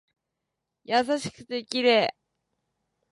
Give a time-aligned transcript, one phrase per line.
[0.83, 2.15] 優しくて綺麗